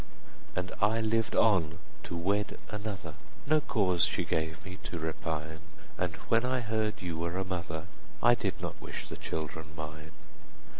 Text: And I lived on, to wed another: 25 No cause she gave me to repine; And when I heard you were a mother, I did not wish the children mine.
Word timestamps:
And 0.55 0.71
I 0.81 0.99
lived 0.99 1.35
on, 1.35 1.77
to 2.05 2.17
wed 2.17 2.57
another: 2.69 3.13
25 3.45 3.45
No 3.45 3.61
cause 3.61 4.03
she 4.05 4.25
gave 4.25 4.65
me 4.65 4.77
to 4.77 4.97
repine; 4.97 5.59
And 5.95 6.15
when 6.27 6.43
I 6.43 6.61
heard 6.61 7.03
you 7.03 7.19
were 7.19 7.37
a 7.37 7.45
mother, 7.45 7.85
I 8.23 8.33
did 8.33 8.59
not 8.59 8.81
wish 8.81 9.07
the 9.09 9.15
children 9.15 9.75
mine. 9.75 10.09